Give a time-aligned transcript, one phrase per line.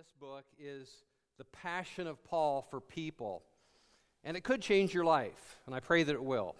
[0.00, 0.88] this book is
[1.36, 3.42] the passion of Paul for people.
[4.24, 6.56] And it could change your life, and I pray that it will.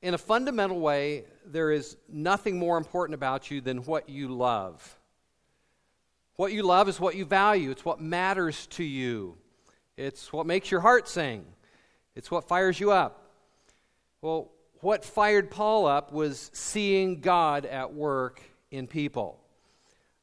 [0.00, 4.98] In a fundamental way, there is nothing more important about you than what you love.
[6.36, 9.36] What you love is what you value, it's what matters to you,
[9.98, 11.44] it's what makes your heart sing,
[12.14, 13.30] it's what fires you up.
[14.22, 18.40] Well, what fired Paul up was seeing God at work
[18.70, 19.38] in people.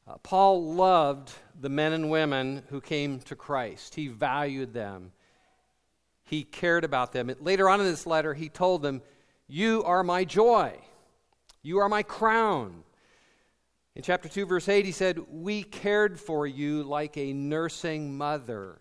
[0.06, 5.12] Uh, Paul loved the men and women who came to Christ, he valued them,
[6.24, 7.34] he cared about them.
[7.40, 9.00] Later on in this letter, he told them,
[9.46, 10.78] You are my joy,
[11.62, 12.84] you are my crown.
[13.96, 18.80] In chapter 2, verse 8, he said, We cared for you like a nursing mother.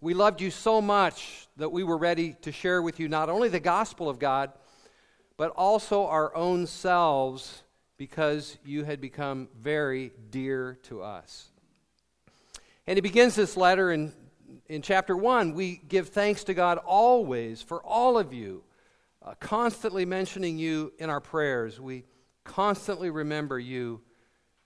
[0.00, 3.48] We loved you so much that we were ready to share with you not only
[3.48, 4.52] the gospel of God,
[5.36, 7.64] but also our own selves
[7.98, 11.48] because you had become very dear to us.
[12.86, 14.12] And he begins this letter in,
[14.68, 15.54] in chapter 1.
[15.54, 18.62] We give thanks to God always for all of you,
[19.24, 21.80] uh, constantly mentioning you in our prayers.
[21.80, 22.04] We
[22.44, 24.02] constantly remember you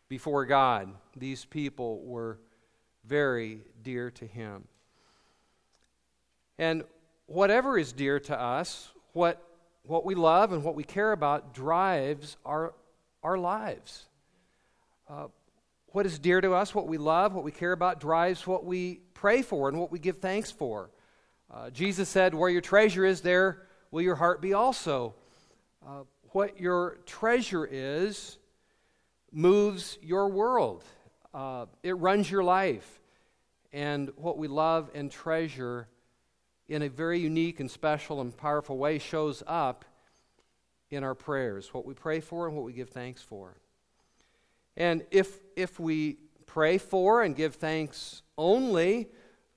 [0.09, 0.93] before God.
[1.17, 2.39] These people were
[3.05, 4.65] very dear to him.
[6.59, 6.85] And
[7.27, 9.43] whatever is dear to us, what,
[9.85, 12.75] what we love and what we care about, drives our
[13.23, 14.07] our lives.
[15.09, 15.29] Uh,
[15.89, 19.01] what is dear to us, what we love, what we care about, drives what we
[19.15, 20.91] pray for and what we give thanks for.
[21.53, 25.15] Uh, Jesus said, Where your treasure is, there will your heart be also.
[25.85, 28.39] Uh, what your treasure is
[29.33, 30.85] moves your world,
[31.35, 33.01] uh, it runs your life.
[33.73, 35.87] And what we love and treasure
[36.69, 39.85] in a very unique and special and powerful way shows up
[40.91, 43.57] in our prayers, what we pray for and what we give thanks for.
[44.77, 49.09] And if, if we pray for and give thanks only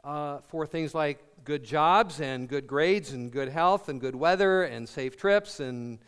[0.03, 4.63] uh, for things like good jobs and good grades and good health and good weather
[4.63, 5.99] and safe trips and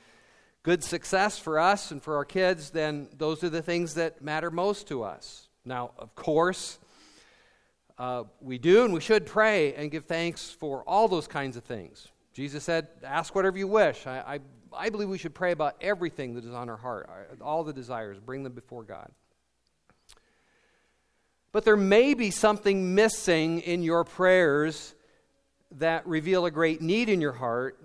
[0.63, 4.49] good success for us and for our kids, then those are the things that matter
[4.49, 5.47] most to us.
[5.63, 6.79] Now, of course,
[7.97, 11.63] uh, we do and we should pray and give thanks for all those kinds of
[11.63, 12.09] things.
[12.33, 14.05] Jesus said, Ask whatever you wish.
[14.07, 14.39] I, I
[14.77, 17.09] I believe we should pray about everything that is on our heart,
[17.41, 19.11] all the desires, bring them before God.
[21.51, 24.93] But there may be something missing in your prayers
[25.77, 27.81] that reveal a great need in your heart,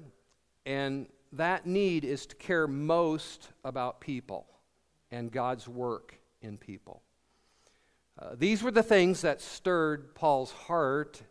[0.66, 4.46] and that need is to care most about people
[5.10, 7.02] and God's work in people.
[8.18, 11.22] Uh, these were the things that stirred Paul's heart.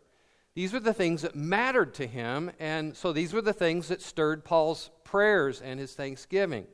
[0.54, 4.02] These were the things that mattered to him, and so these were the things that
[4.02, 6.66] stirred Paul's prayers and his thanksgiving.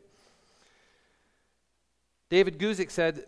[2.29, 3.25] David Guzik said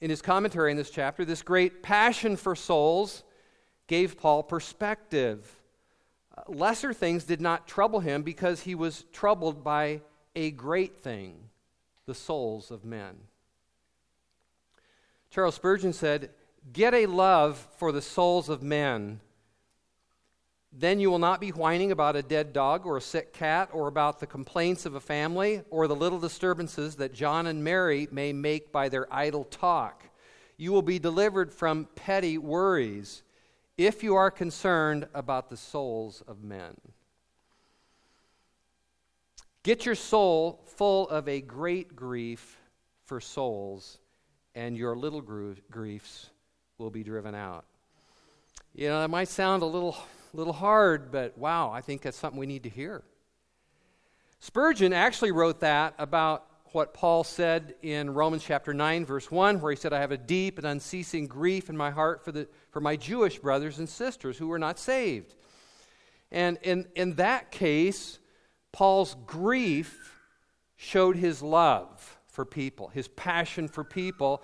[0.00, 3.22] in his commentary in this chapter this great passion for souls
[3.86, 5.60] gave Paul perspective.
[6.48, 10.00] Lesser things did not trouble him because he was troubled by
[10.34, 11.36] a great thing
[12.06, 13.16] the souls of men.
[15.30, 16.30] Charles Spurgeon said,
[16.72, 19.20] Get a love for the souls of men
[20.72, 23.88] then you will not be whining about a dead dog or a sick cat or
[23.88, 28.32] about the complaints of a family or the little disturbances that John and Mary may
[28.32, 30.04] make by their idle talk.
[30.56, 33.22] You will be delivered from petty worries
[33.78, 36.74] if you are concerned about the souls of men.
[39.62, 42.58] Get your soul full of a great grief
[43.04, 43.98] for souls,
[44.54, 46.30] and your little griefs
[46.78, 47.64] will be driven out.
[48.74, 49.96] You know, that might sound a little
[50.32, 53.02] little hard, but wow, I think that's something we need to hear.
[54.40, 59.72] Spurgeon actually wrote that about what Paul said in Romans chapter 9, verse 1, where
[59.72, 62.80] he said, I have a deep and unceasing grief in my heart for, the, for
[62.80, 65.34] my Jewish brothers and sisters who were not saved.
[66.30, 68.18] And in, in that case,
[68.70, 70.14] Paul's grief
[70.76, 74.42] showed his love for people, his passion for people.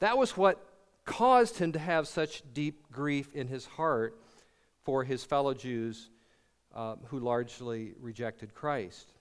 [0.00, 0.64] That was what
[1.04, 4.18] caused him to have such deep grief in his heart
[4.84, 6.10] for his fellow Jews
[6.74, 9.12] uh, who largely rejected Christ.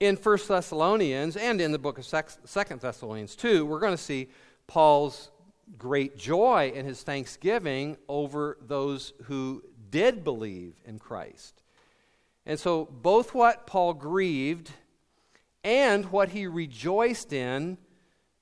[0.00, 4.28] In 1 Thessalonians and in the book of 2 Thessalonians too, we're going to see
[4.66, 5.30] Paul's
[5.78, 11.62] great joy and his thanksgiving over those who did believe in Christ.
[12.44, 14.70] And so, both what Paul grieved
[15.64, 17.76] and what he rejoiced in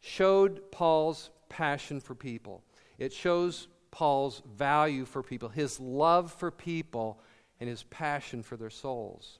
[0.01, 2.63] showed Paul's passion for people.
[2.99, 7.21] It shows Paul's value for people, his love for people,
[7.61, 9.39] and his passion for their souls.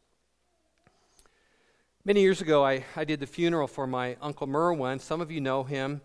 [2.05, 5.01] Many years ago, I, I did the funeral for my Uncle Merwin.
[5.01, 6.01] Some of you know him.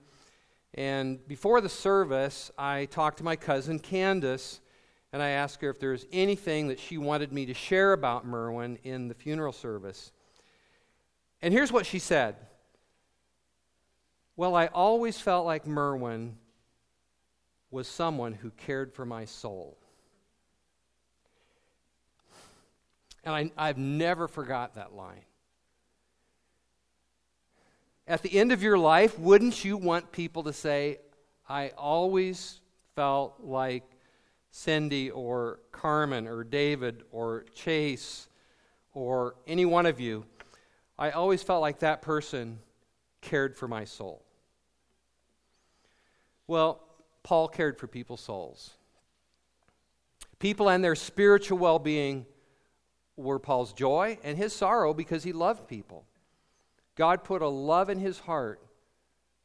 [0.74, 4.62] And before the service, I talked to my cousin Candace,
[5.14, 8.26] and I asked her if there was anything that she wanted me to share about
[8.26, 10.12] Merwin in the funeral service.
[11.44, 12.36] And here's what she said
[14.36, 16.36] Well, I always felt like Merwin
[17.72, 19.78] was someone who cared for my soul.
[23.24, 25.22] And I, I've never forgot that line.
[28.08, 30.98] At the end of your life, wouldn't you want people to say,
[31.48, 32.60] I always
[32.96, 33.84] felt like
[34.52, 38.28] Cindy or Carmen or David or Chase
[38.94, 40.26] or any one of you,
[40.98, 42.60] I always felt like that person
[43.22, 44.26] cared for my soul.
[46.48, 46.82] Well,
[47.24, 48.72] Paul cared for people's souls.
[50.40, 52.26] People and their spiritual well being
[53.18, 56.06] were Paul's joy and his sorrow because he loved people.
[56.96, 58.62] God put a love in his heart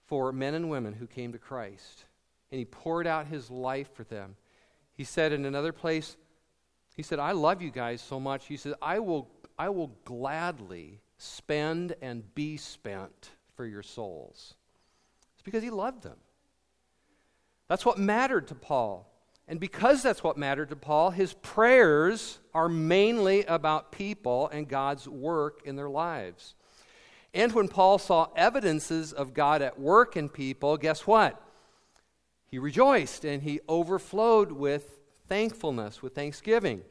[0.07, 2.05] for men and women who came to Christ,
[2.51, 4.37] and he poured out his life for them.
[4.93, 6.17] He said in another place,
[6.97, 8.47] he said, I love you guys so much.
[8.47, 9.29] He said, I will,
[9.59, 14.55] I will gladly spend and be spent for your souls.
[15.35, 16.19] It's because he loved them.
[17.69, 19.11] That's what mattered to Paul.
[19.47, 25.07] And because that's what mattered to Paul, his prayers are mainly about people and God's
[25.07, 26.55] work in their lives.
[27.35, 31.41] And when Paul saw evidences of God at work in people, guess what?
[32.47, 36.83] He rejoiced and he overflowed with thankfulness, with thanksgiving.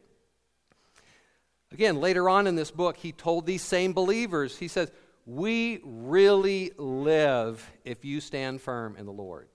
[1.71, 4.91] Again, later on in this book, he told these same believers, he says,
[5.25, 9.47] We really live if you stand firm in the Lord.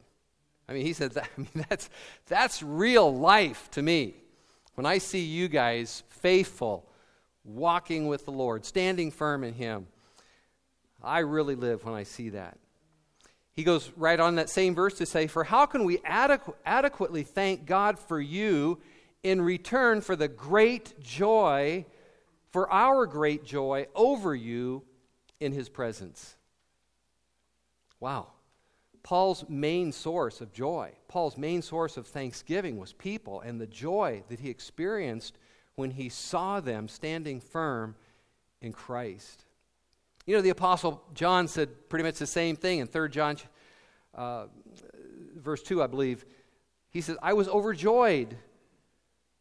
[0.68, 1.88] I mean, he said, that, I mean, that's,
[2.26, 4.14] that's real life to me.
[4.74, 6.88] When I see you guys faithful,
[7.44, 9.86] walking with the Lord, standing firm in Him,
[11.02, 12.58] I really live when I see that.
[13.52, 17.24] He goes right on that same verse to say, For how can we adequ- adequately
[17.24, 18.78] thank God for you
[19.24, 21.84] in return for the great joy,
[22.50, 24.84] for our great joy over you
[25.40, 26.36] in His presence?
[27.98, 28.28] Wow.
[29.08, 34.22] Paul's main source of joy, Paul's main source of thanksgiving was people and the joy
[34.28, 35.38] that he experienced
[35.76, 37.96] when he saw them standing firm
[38.60, 39.46] in Christ.
[40.26, 43.38] You know, the Apostle John said pretty much the same thing in 3 John
[44.14, 44.48] uh,
[45.38, 46.26] verse 2, I believe.
[46.90, 48.36] He says, I was overjoyed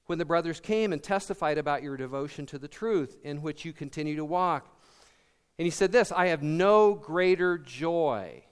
[0.05, 3.73] when the brothers came and testified about your devotion to the truth in which you
[3.73, 4.73] continue to walk.
[5.59, 8.43] And he said this I have no greater joy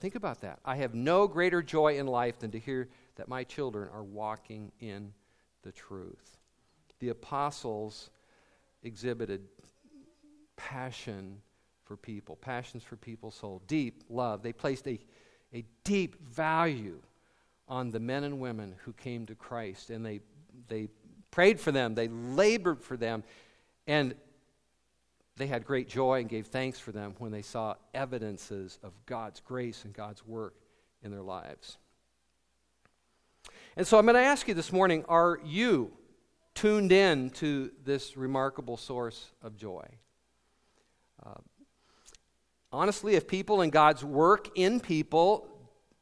[0.00, 0.60] Think about that.
[0.64, 4.72] I have no greater joy in life than to hear that my children are walking
[4.80, 5.12] in
[5.62, 6.36] the truth.
[6.98, 8.10] The apostles
[8.82, 9.42] exhibited
[10.56, 11.40] passion
[11.84, 14.42] for people, passions for people's soul, deep love.
[14.42, 14.98] They placed a,
[15.54, 17.00] a deep value
[17.68, 20.20] on the men and women who came to Christ, and they,
[20.68, 20.88] they
[21.30, 23.24] prayed for them, they labored for them,
[23.86, 24.14] and
[25.36, 29.40] they had great joy and gave thanks for them when they saw evidences of God's
[29.40, 30.54] grace and God's work
[31.02, 31.76] in their lives.
[33.76, 35.92] And so I'm going to ask you this morning are you
[36.54, 39.86] tuned in to this remarkable source of joy?
[41.24, 41.34] Uh,
[42.72, 45.46] honestly, if people and God's work in people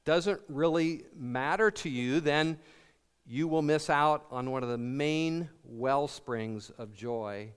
[0.04, 2.58] doesn't really matter to you, then
[3.26, 7.50] you will miss out on one of the main well springs of joy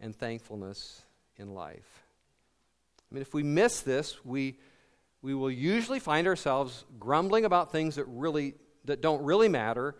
[0.00, 1.02] and thankfulness
[1.36, 2.02] in life.
[3.10, 4.58] I mean, if we miss this, we,
[5.22, 8.54] we will usually find ourselves grumbling about things that, really,
[8.84, 9.96] that don't really matter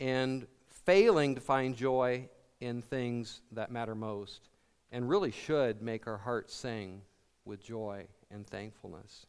[0.00, 0.46] and
[0.84, 2.28] failing to find joy
[2.60, 4.48] in things that matter most
[4.90, 7.02] and really should make our hearts sing
[7.44, 9.26] with joy and thankfulness.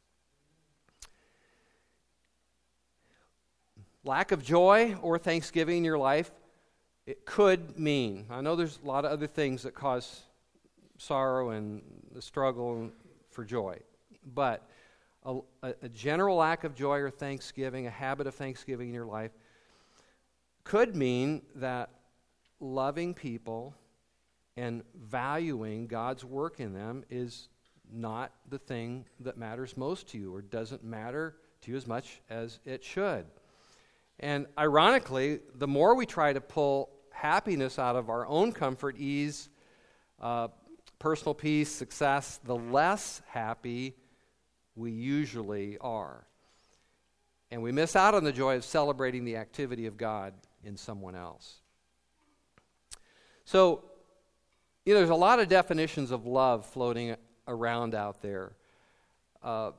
[4.03, 6.31] Lack of joy or thanksgiving in your life
[7.10, 8.28] it could mean.
[8.30, 10.22] I know there's a lot of other things that cause
[11.00, 11.82] sorrow and
[12.13, 12.92] the struggle
[13.32, 13.80] for joy,
[14.36, 14.70] but
[15.25, 19.32] a, a, general lack of joy or thanksgiving, a habit of thanksgiving in your life,
[20.63, 21.89] could mean that
[22.60, 23.74] loving people
[24.56, 27.48] and valuing God's work in them is
[27.92, 32.22] not the thing that matters most to you or doesn't matter to you as much
[32.30, 33.25] as it should.
[34.20, 39.49] And ironically, the more we try to pull happiness out of our own comfort, ease,
[40.21, 40.47] uh,
[40.99, 43.95] personal peace, success, the less happy
[44.75, 46.25] we usually are.
[47.51, 50.33] And we miss out on the joy of celebrating the activity of God
[50.63, 51.57] in someone else.
[53.45, 53.83] So,
[54.85, 57.15] you know, there's a lot of definitions of love floating
[57.47, 58.53] around out there.
[59.43, 59.71] Uh,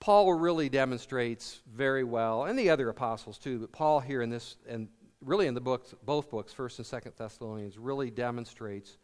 [0.00, 4.56] Paul really demonstrates very well, and the other apostles too, but Paul here in this,
[4.68, 4.88] and
[5.24, 8.98] really in the books, both books, First and Second Thessalonians, really demonstrates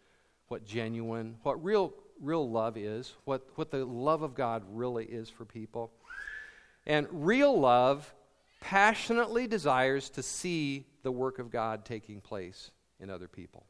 [0.49, 5.29] what genuine, what real, real love is, what, what the love of God really is
[5.29, 5.93] for people.
[6.87, 8.15] And real love
[8.61, 12.71] passionately desires to see the work of God taking place
[13.01, 13.67] in other people.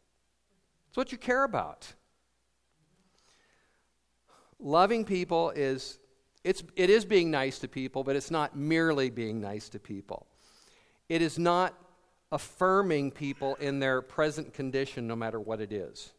[0.88, 1.92] It's what you care about.
[4.58, 5.98] Loving people is
[6.44, 10.28] it's, it is being nice to people, but it's not merely being nice to people.
[11.08, 11.74] It is not
[12.32, 16.12] affirming people in their present condition, no matter what it is.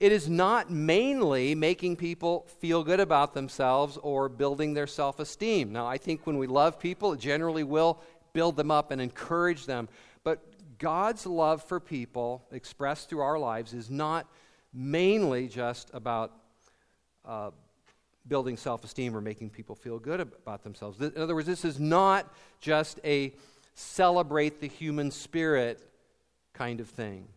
[0.00, 5.72] It is not mainly making people feel good about themselves or building their self esteem.
[5.72, 8.00] Now, I think when we love people, it generally will
[8.32, 9.88] build them up and encourage them.
[10.22, 10.44] But
[10.78, 14.28] God's love for people, expressed through our lives, is not
[14.72, 16.32] mainly just about
[17.24, 17.50] uh,
[18.28, 21.00] building self esteem or making people feel good about themselves.
[21.00, 23.32] In other words, this is not just a
[23.74, 25.80] celebrate the human spirit
[26.52, 27.28] kind of thing.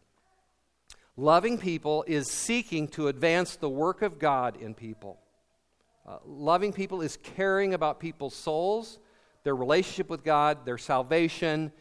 [1.17, 5.19] Loving people is seeking to advance the work of God in people.
[6.07, 8.97] Uh, loving people is caring about people's souls,
[9.43, 11.71] their relationship with God, their salvation,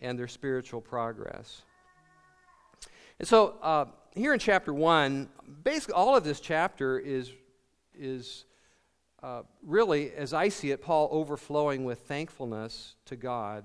[0.00, 1.62] and their spiritual progress.
[3.18, 5.28] And so, uh, here in chapter 1,
[5.62, 7.30] basically all of this chapter is,
[7.98, 8.44] is
[9.22, 13.64] uh, really, as I see it, Paul overflowing with thankfulness to God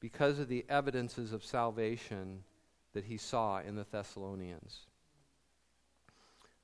[0.00, 2.44] because of the evidences of salvation
[2.94, 4.86] that he saw in the Thessalonians.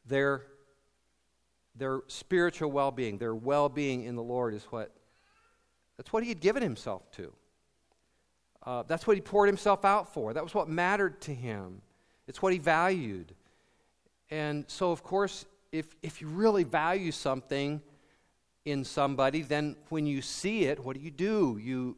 [0.07, 0.45] Their,
[1.75, 4.93] their spiritual well being, their well being in the Lord is what
[5.97, 7.33] that's what he had given himself to.
[8.65, 10.33] Uh, that's what he poured himself out for.
[10.33, 11.81] That was what mattered to him.
[12.27, 13.35] It's what he valued.
[14.31, 17.81] And so, of course, if, if you really value something
[18.65, 21.59] in somebody, then when you see it, what do you do?
[21.63, 21.97] You,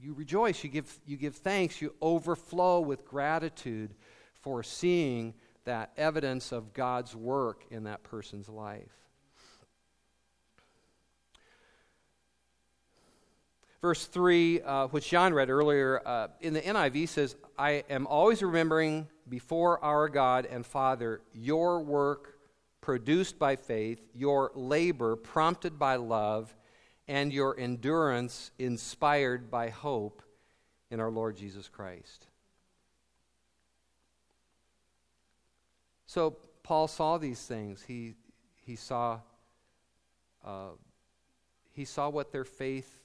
[0.00, 3.94] you rejoice, you give, you give thanks, you overflow with gratitude
[4.42, 5.34] for seeing
[5.64, 8.92] that evidence of God's work in that person's life.
[13.80, 18.42] Verse 3, uh, which John read earlier, uh, in the NIV says, I am always
[18.42, 22.35] remembering before our God and Father your work
[22.86, 26.54] produced by faith, your labor prompted by love,
[27.08, 30.22] and your endurance inspired by hope
[30.92, 32.28] in our Lord Jesus Christ.
[36.06, 37.82] So Paul saw these things.
[37.82, 38.14] He,
[38.64, 39.18] he saw
[40.44, 40.68] uh,
[41.72, 43.00] he saw what their faith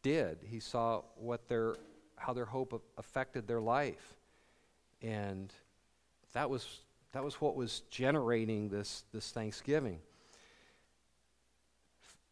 [0.00, 0.38] did.
[0.42, 1.74] He saw what their
[2.16, 4.14] how their hope affected their life.
[5.02, 5.52] And
[6.32, 6.80] that was,
[7.14, 10.00] that was what was generating this, this Thanksgiving.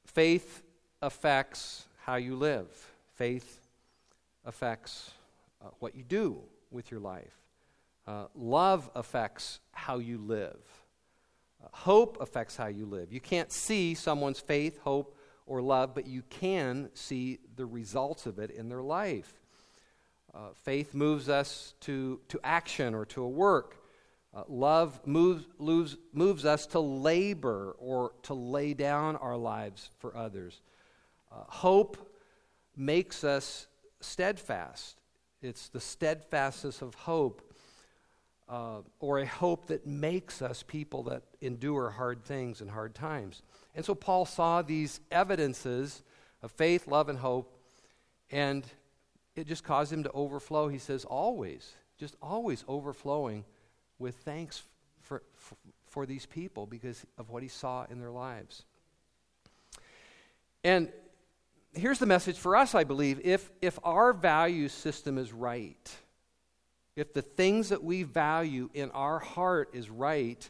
[0.04, 0.64] Faith
[1.00, 2.66] affects how you live,
[3.14, 3.60] faith
[4.44, 5.12] affects
[5.64, 6.40] uh, what you do
[6.72, 7.38] with your life.
[8.08, 10.58] Uh, love affects how you live.
[11.62, 13.12] Uh, hope affects how you live.
[13.12, 18.40] You can't see someone's faith, hope, or love, but you can see the results of
[18.40, 19.32] it in their life.
[20.34, 23.76] Uh, faith moves us to, to action or to a work.
[24.34, 30.16] Uh, love moves, moves, moves us to labor or to lay down our lives for
[30.16, 30.62] others.
[31.30, 32.10] Uh, hope
[32.74, 33.66] makes us
[34.00, 34.96] steadfast.
[35.42, 37.52] It's the steadfastness of hope,
[38.48, 43.42] uh, or a hope that makes us people that endure hard things and hard times.
[43.74, 46.02] And so Paul saw these evidences
[46.42, 47.58] of faith, love, and hope,
[48.30, 48.64] and
[49.36, 50.68] it just caused him to overflow.
[50.68, 53.44] He says, always, just always overflowing
[54.02, 54.62] with thanks
[55.00, 55.56] for, for,
[55.86, 58.64] for, these people because of what he saw in their lives.
[60.64, 60.92] And
[61.72, 63.20] here's the message for us, I believe.
[63.24, 65.96] If, if our value system is right,
[66.96, 70.48] if the things that we value in our heart is right,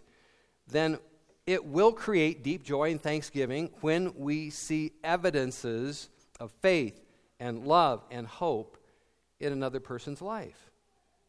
[0.67, 0.99] then
[1.47, 6.09] it will create deep joy and thanksgiving when we see evidences
[6.41, 7.01] of faith
[7.39, 8.77] and love and hope
[9.41, 10.72] in another person's life.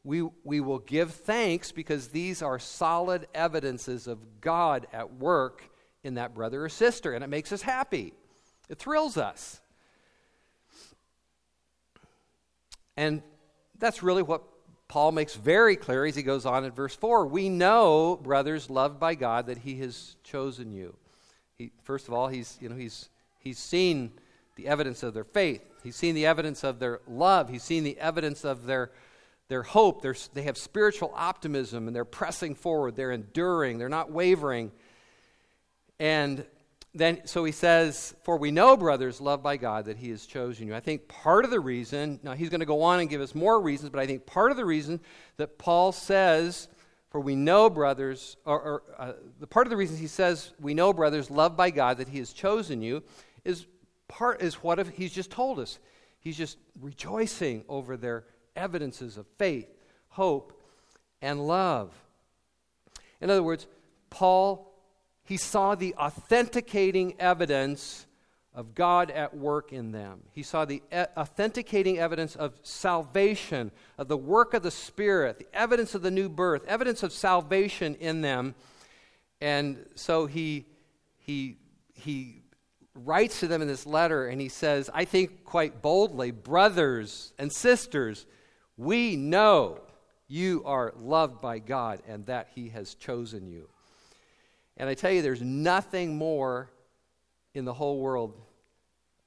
[0.04, 5.70] We, we will give thanks because these are solid evidences of God at work
[6.04, 8.14] in that brother or sister, and it makes us happy.
[8.70, 9.62] It thrills us.
[12.98, 13.22] And
[13.80, 14.44] that's really what
[14.88, 17.26] Paul makes very clear as he goes on in verse 4.
[17.26, 20.96] We know, brothers, loved by God, that he has chosen you.
[21.58, 24.12] He, first of all, he's, you know, he's, he's seen
[24.56, 25.64] the evidence of their faith.
[25.84, 27.50] He's seen the evidence of their love.
[27.50, 28.92] He's seen the evidence of their,
[29.50, 34.12] their hope, their, they have spiritual optimism, and they're pressing forward, they're enduring, they're not
[34.12, 34.72] wavering.
[36.00, 36.46] And
[36.96, 40.68] then, so he says, For we know, brothers, loved by God, that he has chosen
[40.68, 40.76] you.
[40.76, 43.34] I think part of the reason, now he's going to go on and give us
[43.34, 45.00] more reasons, but I think part of the reason
[45.38, 46.68] that Paul says,
[47.10, 50.74] For we know, brothers, or, or uh, the part of the reason he says, We
[50.74, 53.04] know, brothers, loved by God, that he has chosen you,
[53.44, 53.66] is
[54.08, 55.80] part is what if he's just told us.
[56.20, 58.24] He's just rejoicing over their
[58.56, 59.68] evidences of faith,
[60.10, 60.54] hope,
[61.22, 61.94] and love.
[63.22, 63.68] In other words,
[64.10, 64.72] Paul,
[65.24, 68.06] he saw the authenticating evidence
[68.54, 70.22] of God at work in them.
[70.32, 75.48] He saw the e- authenticating evidence of salvation, of the work of the Spirit, the
[75.54, 78.54] evidence of the new birth, evidence of salvation in them.
[79.42, 80.66] And so he,
[81.18, 81.58] he,
[81.94, 82.44] he
[82.94, 87.52] writes to them in this letter and he says, I think quite boldly, brothers and
[87.52, 88.28] sisters,
[88.78, 89.80] we know
[90.28, 93.70] you are loved by God and that he has chosen you.
[94.78, 96.72] And I tell you, there's nothing more
[97.54, 98.34] in the whole world.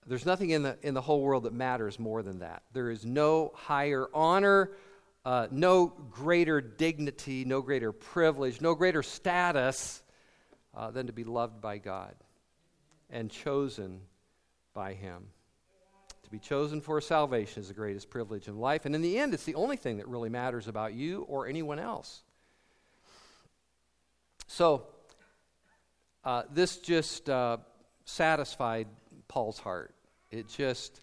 [0.06, 2.62] There's nothing in the, in the whole world that matters more than that.
[2.72, 4.72] There is no higher honor,
[5.24, 10.02] uh, no greater dignity, no greater privilege, no greater status
[10.74, 12.14] uh, than to be loved by God
[13.10, 14.00] and chosen
[14.74, 15.28] by Him.
[16.26, 18.84] To be chosen for salvation is the greatest privilege in life.
[18.84, 21.78] And in the end, it's the only thing that really matters about you or anyone
[21.78, 22.24] else.
[24.48, 24.88] So,
[26.24, 27.58] uh, this just uh,
[28.06, 28.88] satisfied
[29.28, 29.94] Paul's heart.
[30.32, 31.00] It just,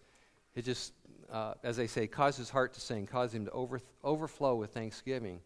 [0.54, 0.92] it just,
[1.32, 4.74] uh, as they say, caused his heart to sing, caused him to over, overflow with
[4.74, 5.40] thanksgiving,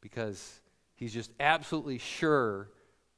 [0.00, 0.60] because
[0.96, 2.70] he's just absolutely sure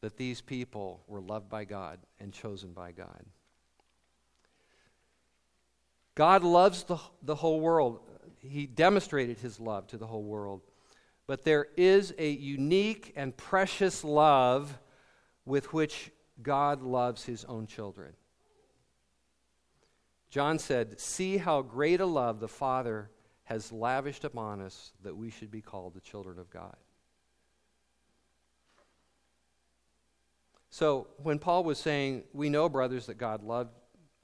[0.02, 3.24] that these people were loved by God and chosen by God.
[6.14, 8.00] God loves the, the whole world.
[8.38, 10.62] He demonstrated his love to the whole world.
[11.26, 14.78] But there is a unique and precious love
[15.46, 16.10] with which
[16.42, 18.12] God loves his own children.
[20.30, 23.10] John said, See how great a love the Father
[23.44, 26.76] has lavished upon us that we should be called the children of God.
[30.70, 33.70] So when Paul was saying, We know, brothers, that God loved,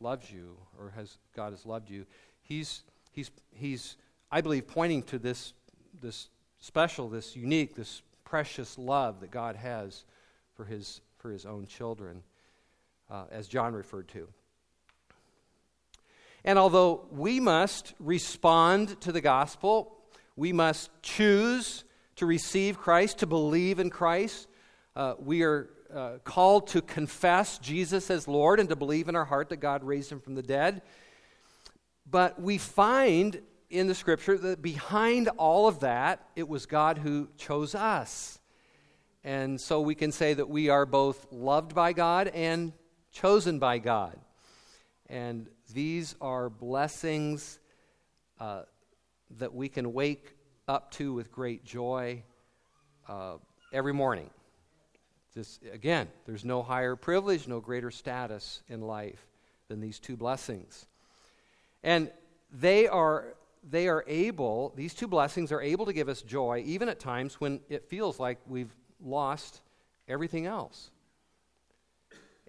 [0.00, 2.06] loves you, or has, God has loved you,
[2.42, 2.82] he's,
[3.12, 3.96] he's, he's,
[4.30, 5.52] I believe, pointing to this,
[6.00, 10.04] this special, this unique, this precious love that God has
[10.54, 12.22] for his, for his own children,
[13.10, 14.28] uh, as John referred to.
[16.44, 19.98] And although we must respond to the gospel,
[20.36, 21.84] we must choose
[22.16, 24.48] to receive Christ, to believe in Christ,
[24.96, 29.24] uh, we are uh, called to confess Jesus as Lord and to believe in our
[29.24, 30.82] heart that God raised him from the dead.
[32.08, 37.28] But we find in the scripture that behind all of that, it was God who
[37.36, 38.38] chose us.
[39.22, 42.72] And so we can say that we are both loved by God and
[43.12, 44.18] chosen by God.
[45.08, 47.58] And these are blessings
[48.38, 48.62] uh,
[49.38, 50.34] that we can wake
[50.66, 52.22] up to with great joy
[53.08, 53.36] uh,
[53.72, 54.30] every morning.
[55.34, 59.26] Just, again, there's no higher privilege, no greater status in life
[59.68, 60.86] than these two blessings.
[61.82, 62.10] And
[62.52, 63.36] they are,
[63.68, 67.40] they are able, these two blessings are able to give us joy even at times
[67.40, 69.60] when it feels like we've lost
[70.08, 70.90] everything else.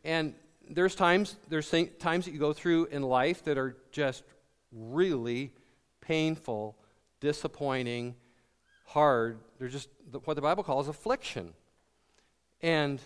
[0.04, 0.34] And
[0.68, 4.24] there's times, there's th- times that you go through in life that are just
[4.72, 5.52] really
[6.02, 6.76] painful,
[7.20, 8.16] disappointing,
[8.86, 9.38] hard.
[9.60, 9.90] They're just
[10.26, 11.54] what the Bible calls affliction.
[12.62, 13.02] And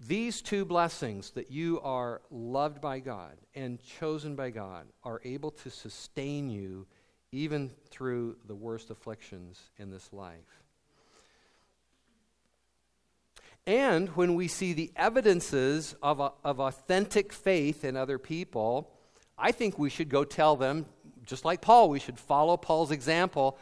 [0.00, 5.50] these two blessings that you are loved by God and chosen by God are able
[5.50, 6.86] to sustain you
[7.32, 10.62] even through the worst afflictions in this life.
[13.66, 18.90] And when we see the evidences of, a, of authentic faith in other people,
[19.36, 20.86] I think we should go tell them,
[21.26, 23.58] just like Paul, we should follow Paul's example,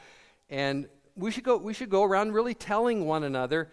[0.48, 3.70] and we should go, we should go around really telling one another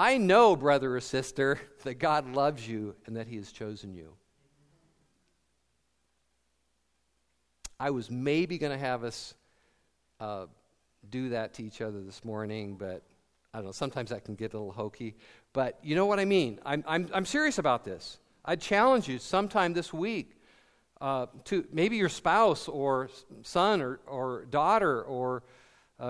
[0.00, 4.14] I know, brother or sister, that God loves you and that He has chosen you.
[7.78, 9.34] I was maybe going to have us
[10.18, 10.46] uh,
[11.10, 13.02] do that to each other this morning, but
[13.52, 13.72] I don't know.
[13.72, 15.16] Sometimes that can get a little hokey.
[15.52, 16.60] But you know what I mean.
[16.64, 18.20] I'm, I'm, I'm serious about this.
[18.42, 20.34] I'd challenge you sometime this week
[21.02, 23.10] uh, to maybe your spouse or
[23.42, 25.42] son or, or daughter or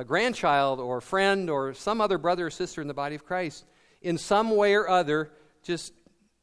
[0.07, 3.65] grandchild or friend or some other brother or sister in the body of Christ
[4.03, 5.31] in some way or other,
[5.63, 5.93] just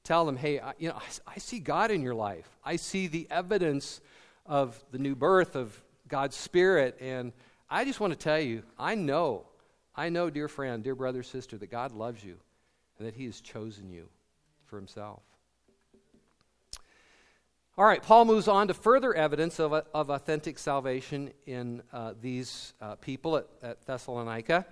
[0.04, 2.48] tell them, hey, I, you know, I, I see God in your life.
[2.64, 4.00] I see the evidence
[4.46, 7.34] of the new birth of God's Spirit, and
[7.70, 9.46] I just want to tell you, I know,
[9.96, 12.38] I know, dear friend, dear brother, sister, that God loves you
[12.98, 14.08] and that He has chosen you
[14.66, 15.22] for Himself.
[17.78, 22.74] All right, Paul moves on to further evidence of, of authentic salvation in uh, these
[22.82, 24.66] uh, people at, at Thessalonica.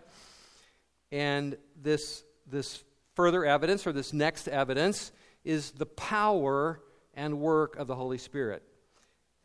[1.11, 2.83] And this, this
[3.15, 5.11] further evidence, or this next evidence,
[5.43, 6.81] is the power
[7.13, 8.63] and work of the Holy Spirit.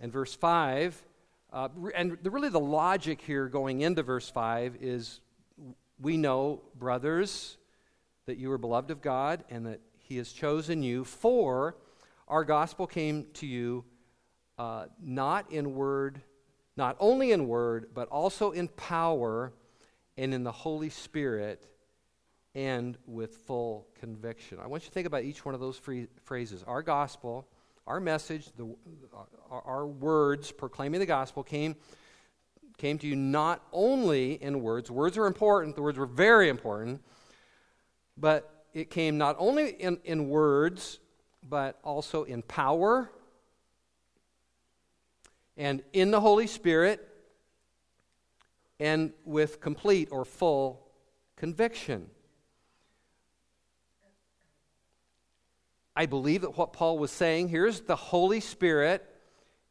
[0.00, 1.02] And verse 5,
[1.52, 5.20] uh, and the, really the logic here going into verse 5 is
[6.00, 7.58] we know, brothers,
[8.26, 11.76] that you are beloved of God and that He has chosen you, for
[12.28, 13.84] our gospel came to you
[14.58, 16.20] uh, not in word,
[16.76, 19.52] not only in word, but also in power
[20.16, 21.66] and in the Holy Spirit
[22.54, 24.58] and with full conviction.
[24.62, 26.64] I want you to think about each one of those free, phrases.
[26.66, 27.46] Our gospel,
[27.86, 29.18] our message, the, uh,
[29.50, 31.76] our, our words proclaiming the gospel came,
[32.76, 37.02] came to you not only in words, words are important, the words were very important,
[38.16, 40.98] but it came not only in, in words,
[41.48, 43.10] but also in power
[45.56, 47.06] and in the Holy Spirit
[48.78, 50.86] and with complete or full
[51.36, 52.08] conviction.
[56.00, 59.04] I believe that what Paul was saying here is the Holy Spirit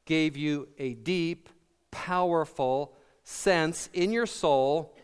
[0.06, 1.50] gave you a deep,
[1.90, 4.96] powerful sense in your soul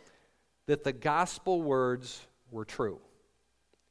[0.67, 2.99] that the gospel words were true.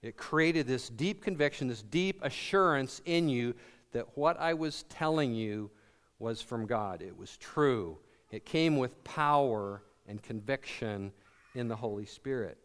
[0.00, 3.56] It created this deep conviction, this deep assurance in you
[3.90, 5.72] that what I was telling you
[6.20, 7.02] was from God.
[7.02, 7.98] It was true.
[8.30, 11.10] It came with power and conviction
[11.56, 12.58] in the Holy Spirit.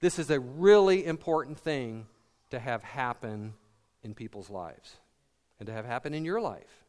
[0.00, 2.06] This is a really important thing
[2.50, 3.54] to have happen
[4.02, 4.96] in people's lives
[5.58, 6.84] and to have happen in your life.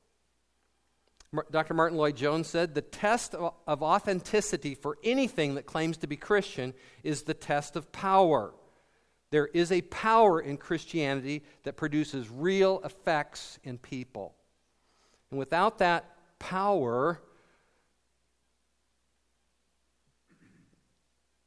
[1.50, 1.74] Dr.
[1.74, 7.24] Martyn Lloyd-Jones said the test of authenticity for anything that claims to be Christian is
[7.24, 8.54] the test of power.
[9.30, 14.36] There is a power in Christianity that produces real effects in people.
[15.30, 17.22] And without that power,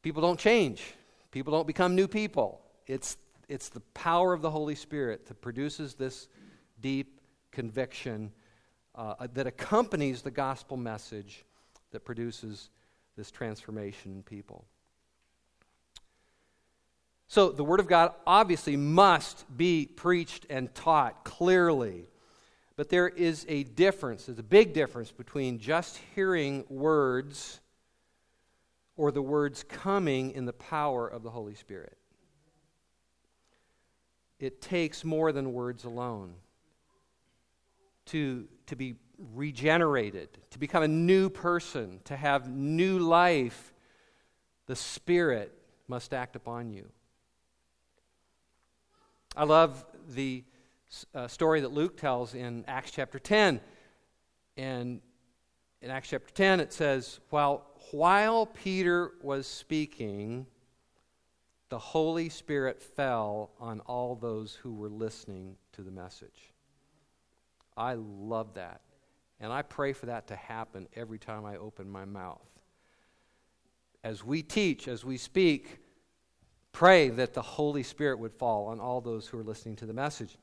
[0.01, 0.83] people don't change.
[1.35, 2.61] People don't become new people.
[2.87, 3.17] It's,
[3.49, 6.29] it's the power of the Holy Spirit that produces this
[6.81, 7.21] deep
[7.51, 8.31] conviction
[8.95, 11.45] uh, that accompanies the gospel message
[11.91, 12.71] that produces
[13.17, 14.65] this transformation in people.
[17.27, 22.05] So, the Word of God obviously must be preached and taught clearly.
[22.77, 27.59] But there is a difference, there's a big difference between just hearing words
[28.97, 31.97] or the words coming in the power of the Holy Spirit.
[34.39, 36.35] It takes more than words alone
[38.07, 38.97] to, to be
[39.33, 43.73] regenerated, to become a new person, to have new life.
[44.67, 45.57] The Spirit
[45.89, 46.89] must act upon you.
[49.37, 50.45] I love the
[51.15, 53.61] uh, story that Luke tells in Acts chapter 10.
[54.57, 55.01] And
[55.81, 60.47] in Acts chapter 10, it says, While while Peter was speaking,
[61.69, 66.53] the Holy Spirit fell on all those who were listening to the message.
[67.77, 68.81] I love that.
[69.41, 72.47] And I pray for that to happen every time I open my mouth.
[74.03, 75.79] As we teach, as we speak,
[76.73, 79.93] pray that the Holy Spirit would fall on all those who are listening to the
[79.93, 80.37] message.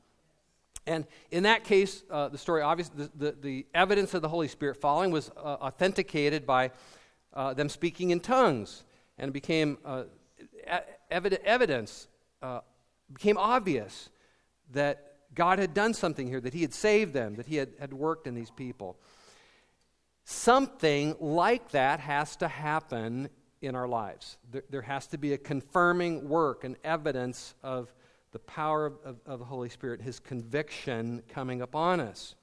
[0.86, 4.48] And in that case, uh, the story, obviously, the, the, the, evidence of the Holy
[4.48, 6.72] Spirit falling was uh, authenticated by
[7.34, 8.84] uh, them speaking in tongues.
[9.18, 10.04] And it became uh,
[11.10, 12.08] evidence,
[12.42, 12.60] uh,
[13.12, 14.08] became obvious
[14.72, 17.92] that God had done something here, that He had saved them, that He had, had
[17.92, 18.96] worked in these people.
[20.24, 23.28] Something like that has to happen
[23.60, 24.38] in our lives.
[24.50, 27.92] There, there has to be a confirming work, an evidence of
[28.32, 32.34] the power of, of, of the Holy Spirit, His conviction coming upon us.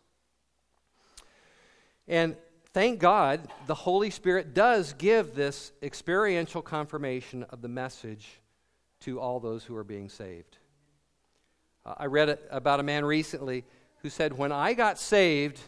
[2.07, 2.35] And
[2.73, 8.39] thank God, the Holy Spirit does give this experiential confirmation of the message
[9.01, 10.57] to all those who are being saved.
[11.85, 13.65] Uh, I read about a man recently
[14.01, 15.59] who said, When I got saved,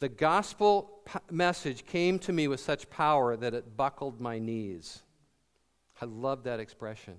[0.00, 5.02] the gospel message came to me with such power that it buckled my knees.
[6.00, 7.16] I love that expression.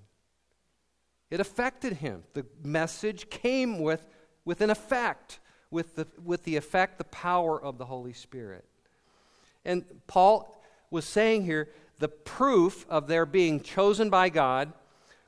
[1.30, 2.24] It affected him.
[2.34, 4.08] The message came with,
[4.44, 5.40] with an effect
[5.72, 8.66] with the, with the effect, the power of the Holy Spirit.
[9.66, 14.74] And Paul was saying here the proof of their being chosen by God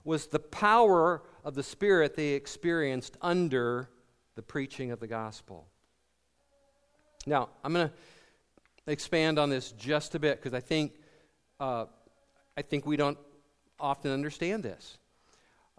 [0.03, 3.89] was the power of the Spirit they experienced under
[4.35, 5.67] the preaching of the gospel.
[7.25, 7.93] Now, I'm going to
[8.91, 10.93] expand on this just a bit because I think,
[11.59, 11.85] uh,
[12.57, 13.17] I think we don't
[13.79, 14.97] often understand this.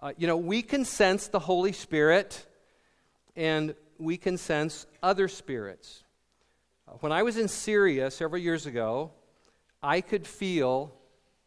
[0.00, 2.46] Uh, you know, we can sense the Holy Spirit
[3.36, 6.04] and we can sense other spirits.
[6.86, 9.12] Uh, when I was in Syria several years ago,
[9.82, 10.94] I could feel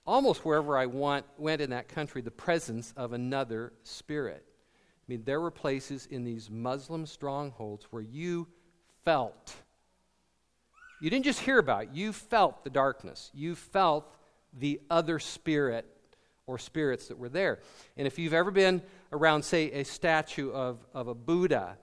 [0.06, 4.44] almost wherever I want, went in that country the presence of another spirit.
[4.48, 8.48] I mean, there were places in these Muslim strongholds where you
[9.04, 9.56] felt.
[11.02, 13.32] You didn't just hear about it, you felt the darkness.
[13.34, 14.14] You felt
[14.54, 15.86] the other spirit
[16.48, 17.60] or spirits that were there.
[17.98, 18.82] And if you've ever been
[19.12, 21.78] around, say, a statue of, of a Buddha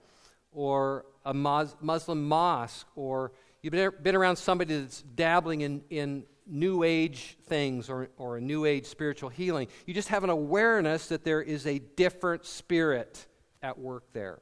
[0.55, 7.37] or a Muslim mosque, or you've been, around somebody that's dabbling in, in new age
[7.45, 11.41] things or, or a new age spiritual healing, you just have an awareness that there
[11.41, 13.25] is a different spirit
[13.61, 14.39] at work there.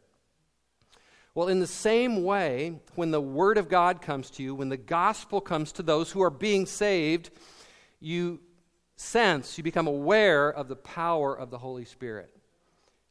[1.36, 4.78] Well, in the same way, when the Word of God comes to you, when the
[4.78, 7.32] gospel comes to those who are being saved,
[8.00, 8.40] you
[8.98, 12.30] sense, you become aware of the power of the Holy Spirit.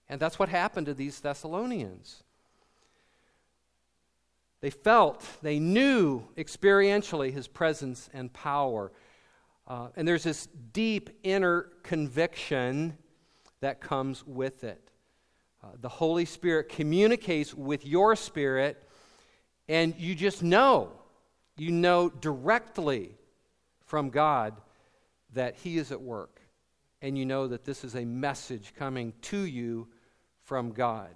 [0.09, 2.23] And that's what happened to these Thessalonians.
[4.63, 8.93] They felt, they knew experientially his presence and power.
[9.67, 12.97] Uh, and there's this deep inner conviction
[13.61, 14.81] that comes with it.
[15.63, 18.89] Uh, the Holy Spirit communicates with your spirit,
[19.69, 20.93] and you just know,
[21.57, 23.17] you know directly
[23.85, 24.55] from God
[25.33, 26.41] that He is at work,
[27.01, 29.89] and you know that this is a message coming to you
[30.45, 31.15] from God.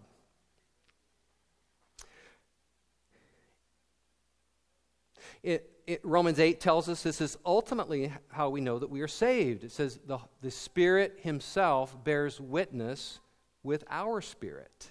[5.47, 9.07] It, it, Romans 8 tells us this is ultimately how we know that we are
[9.07, 9.63] saved.
[9.63, 13.21] It says the, the Spirit Himself bears witness
[13.63, 14.91] with our spirit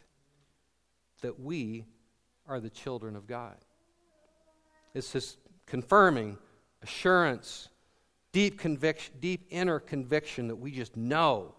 [1.19, 1.83] that we
[2.47, 3.57] are the children of God.
[4.93, 6.37] It's just confirming
[6.81, 7.67] assurance
[8.31, 11.53] deep conviction, deep inner conviction that we just know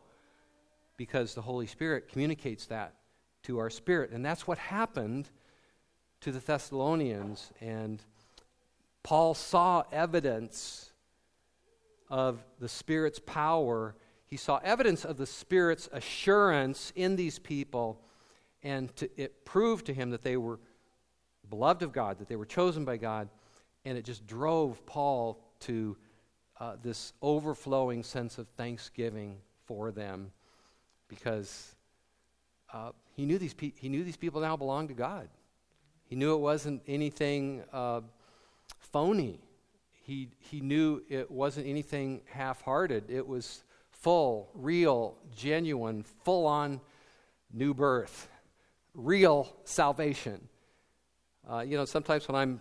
[0.96, 2.94] because the Holy Spirit communicates that
[3.42, 4.12] to our spirit.
[4.12, 5.28] And that's what happened
[6.22, 7.52] to the Thessalonians.
[7.60, 8.02] And
[9.06, 10.90] Paul saw evidence
[12.10, 13.94] of the Spirit's power.
[14.26, 18.00] He saw evidence of the Spirit's assurance in these people.
[18.64, 20.58] And to, it proved to him that they were
[21.48, 23.28] beloved of God, that they were chosen by God.
[23.84, 25.96] And it just drove Paul to
[26.58, 30.32] uh, this overflowing sense of thanksgiving for them
[31.06, 31.76] because
[32.72, 35.28] uh, he, knew these pe- he knew these people now belonged to God.
[36.06, 38.00] He knew it wasn't anything uh,
[38.96, 39.38] phony.
[39.92, 43.10] He, he knew it wasn't anything half hearted.
[43.10, 46.80] It was full, real, genuine, full on
[47.52, 48.26] new birth,
[48.94, 50.48] real salvation.
[51.46, 52.60] Uh, you know, sometimes when I'm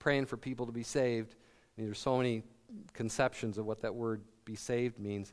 [0.00, 1.36] praying for people to be saved,
[1.76, 2.42] there's so many
[2.92, 5.32] conceptions of what that word be saved means.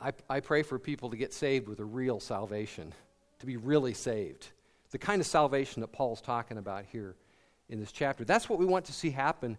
[0.00, 2.92] I, I pray for people to get saved with a real salvation,
[3.38, 4.48] to be really saved.
[4.90, 7.14] The kind of salvation that Paul's talking about here
[7.68, 8.24] in this chapter.
[8.24, 9.56] That's what we want to see happen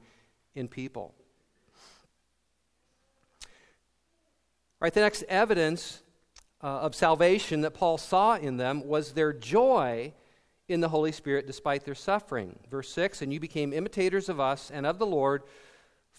[0.55, 1.13] in people.
[3.43, 6.01] All right, the next evidence
[6.61, 10.13] uh, of salvation that Paul saw in them was their joy
[10.67, 12.57] in the Holy Spirit despite their suffering.
[12.69, 15.43] Verse 6 And you became imitators of us and of the Lord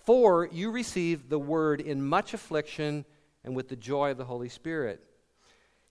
[0.09, 3.05] for you received the word in much affliction
[3.45, 5.05] and with the joy of the Holy Spirit.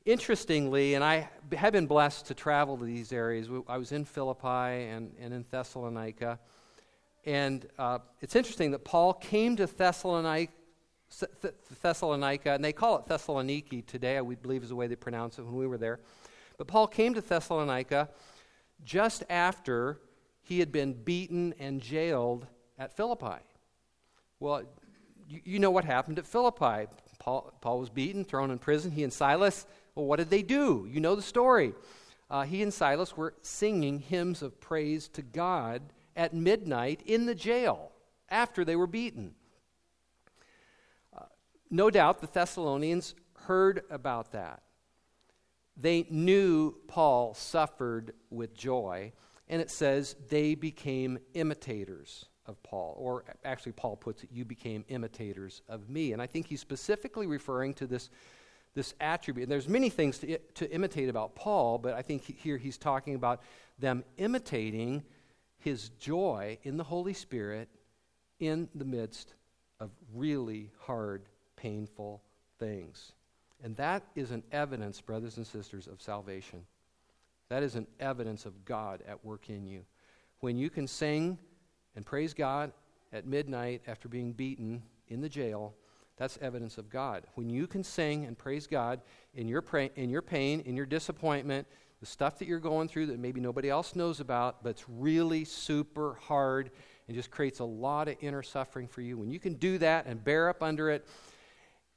[0.08, 3.50] Interestingly, and I have been blessed to travel to these areas.
[3.68, 6.40] I was in Philippi and, and in Thessalonica.
[7.26, 10.54] And uh, it's interesting that Paul came to Thessalonica,
[11.82, 15.42] Thessalonica, and they call it Thessaloniki today, I believe is the way they pronounce it
[15.42, 16.00] when we were there.
[16.58, 18.08] But Paul came to Thessalonica
[18.86, 20.00] just after
[20.42, 22.48] he had been beaten and jailed
[22.80, 23.44] at Philippi.
[24.40, 24.64] Well,
[25.28, 26.90] you, you know what happened at Philippi.
[27.20, 28.90] Paul, Paul, was beaten, thrown in prison.
[28.90, 29.66] He and Silas,
[29.98, 30.88] well, what did they do?
[30.90, 31.74] You know the story.
[32.30, 35.82] Uh, he and Silas were singing hymns of praise to God
[36.16, 37.92] at midnight in the jail
[38.30, 39.34] after they were beaten.
[41.18, 41.26] Uh,
[41.72, 44.62] no doubt the Thessalonians heard about that.
[45.76, 49.14] They knew Paul suffered with joy,
[49.48, 52.96] and it says they became imitators of Paul.
[52.98, 56.14] Or actually, Paul puts it, you became imitators of me.
[56.14, 58.10] And I think he's specifically referring to this,
[58.78, 59.46] this attribute.
[59.46, 63.16] And there's many things to, to imitate about Paul, but I think here he's talking
[63.16, 63.42] about
[63.80, 65.04] them imitating
[65.58, 67.70] his joy in the Holy Spirit
[68.40, 69.34] in the midst
[69.80, 71.24] of really hard,
[71.56, 72.22] painful
[72.60, 73.14] things.
[73.64, 76.64] And that is an evidence, brothers and sisters, of salvation.
[77.50, 79.82] That is an evidence of God at work in you.
[80.40, 81.40] When you can sing
[81.96, 82.72] and praise God
[83.12, 85.74] at midnight after being beaten in the jail,
[86.18, 87.26] that's evidence of God.
[87.36, 89.02] When you can sing and praise God
[89.36, 89.64] in your,
[89.96, 91.68] in your pain, in your disappointment,
[92.00, 95.46] the stuff that you're going through that maybe nobody else knows about, but it's really
[95.46, 96.72] super hard
[97.08, 99.18] and just creates a lot of inner suffering for you.
[99.18, 101.08] When you can do that and bear up under it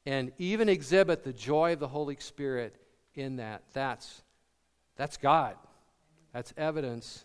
[0.07, 2.77] and even exhibit the joy of the Holy Spirit
[3.15, 4.23] in that, that's,
[4.97, 5.57] that's God.
[6.33, 7.25] That's evidence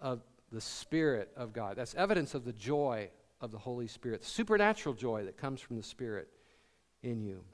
[0.00, 1.76] of the Spirit of God.
[1.76, 5.76] That's evidence of the joy of the Holy Spirit, the supernatural joy that comes from
[5.76, 6.28] the Spirit
[7.02, 7.44] in you.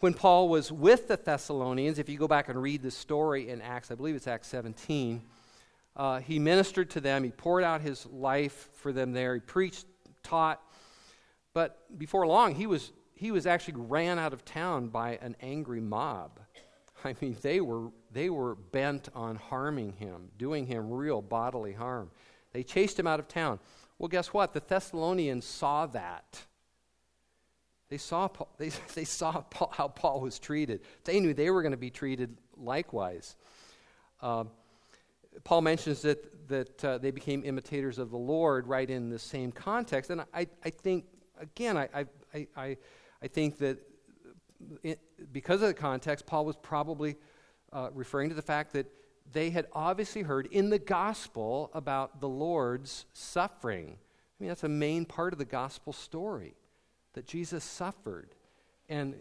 [0.00, 3.62] When Paul was with the Thessalonians, if you go back and read the story in
[3.62, 5.22] Acts, I believe it's Acts 17,
[5.96, 7.24] uh, he ministered to them.
[7.24, 9.34] He poured out his life for them there.
[9.34, 9.86] He preached,
[10.22, 10.60] taught.
[11.54, 15.80] But before long, he was, he was actually ran out of town by an angry
[15.80, 16.40] mob.
[17.04, 22.10] I mean, they were, they were bent on harming him, doing him real bodily harm.
[22.56, 23.58] They chased him out of town.
[23.98, 24.54] Well, guess what?
[24.54, 26.40] The Thessalonians saw that.
[27.90, 30.80] They saw, Paul, they, they saw Paul, how Paul was treated.
[31.04, 33.36] They knew they were going to be treated likewise.
[34.22, 34.44] Uh,
[35.44, 39.52] Paul mentions that, that uh, they became imitators of the Lord right in the same
[39.52, 40.10] context.
[40.10, 41.04] And I, I think,
[41.38, 42.76] again, I, I, I,
[43.22, 43.76] I think that
[44.82, 44.98] it,
[45.30, 47.16] because of the context, Paul was probably
[47.70, 48.86] uh, referring to the fact that
[49.32, 53.98] they had obviously heard in the gospel about the Lord's suffering.
[53.98, 56.54] I mean, that's a main part of the gospel story
[57.14, 58.34] that Jesus suffered
[58.88, 59.14] and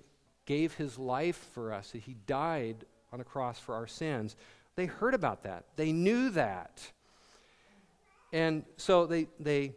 [0.45, 4.35] gave his life for us, that he died on a cross for our sins.
[4.75, 6.81] They heard about that, they knew that.
[8.33, 9.73] And so they, they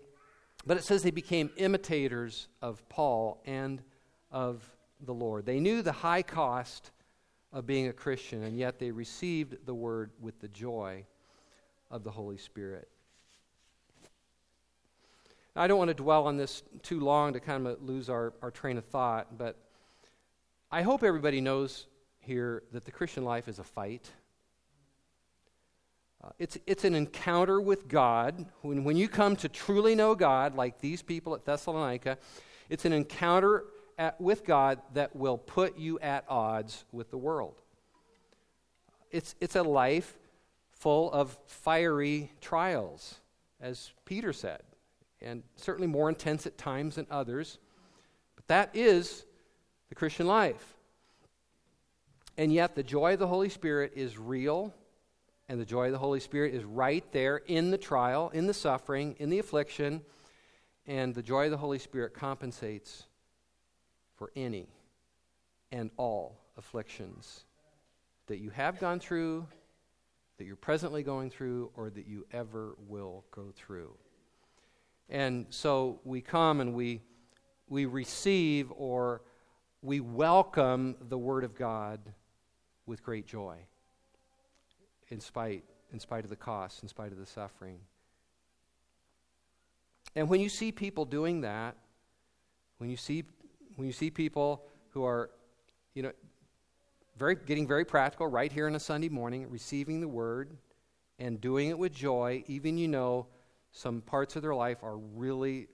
[0.66, 3.80] but it says they became imitators of Paul and
[4.30, 4.62] of
[5.00, 5.46] the Lord.
[5.46, 6.90] They knew the high cost
[7.52, 11.04] of being a Christian, and yet they received the word with the joy
[11.90, 12.88] of the Holy Spirit.
[15.56, 18.50] I don't want to dwell on this too long to kind of lose our, our
[18.50, 19.56] train of thought, but
[20.70, 21.86] I hope everybody knows
[22.20, 24.10] here that the Christian life is a fight.
[26.22, 28.44] Uh, it's, it's an encounter with God.
[28.62, 32.18] When, when you come to truly know God, like these people at Thessalonica,
[32.68, 33.64] it's an encounter
[33.98, 37.60] at, with God that will put you at odds with the world.
[39.10, 40.16] It's, it's a life
[40.70, 43.16] full of fiery trials,
[43.60, 44.62] as Peter said,
[45.20, 47.58] and certainly more intense at times than others.
[48.36, 49.24] But that is
[49.88, 50.76] the Christian life.
[52.36, 54.72] And yet, the joy of the Holy Spirit is real,
[55.48, 58.54] and the joy of the Holy Spirit is right there in the trial, in the
[58.54, 60.02] suffering, in the affliction,
[60.86, 63.07] and the joy of the Holy Spirit compensates
[64.18, 64.66] for any
[65.70, 67.44] and all afflictions
[68.26, 69.46] that you have gone through,
[70.36, 73.94] that you're presently going through, or that you ever will go through.
[75.08, 77.00] And so we come and we,
[77.68, 79.22] we receive or
[79.82, 82.00] we welcome the Word of God
[82.86, 83.56] with great joy,
[85.08, 87.78] in spite, in spite of the cost, in spite of the suffering.
[90.16, 91.76] And when you see people doing that,
[92.78, 93.24] when you see
[93.78, 95.30] when you see people who are,
[95.94, 96.10] you know,
[97.16, 100.56] very, getting very practical right here on a Sunday morning, receiving the word
[101.20, 103.28] and doing it with joy, even you know
[103.70, 105.68] some parts of their life are really